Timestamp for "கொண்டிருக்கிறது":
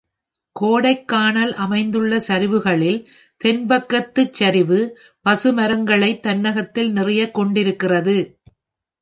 7.33-8.17